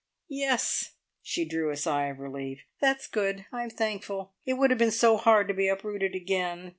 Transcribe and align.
"Yes." 0.29 0.93
She 1.21 1.45
drew 1.45 1.69
a 1.69 1.77
sigh 1.77 2.05
of 2.07 2.17
relief. 2.17 2.61
"That's 2.79 3.05
good. 3.05 3.45
I'm 3.51 3.69
thankful. 3.69 4.33
It 4.47 4.53
would 4.53 4.71
have 4.71 4.79
been 4.79 4.89
so 4.89 5.15
hard 5.15 5.47
to 5.49 5.53
be 5.53 5.67
uprooted 5.67 6.15
again. 6.15 6.69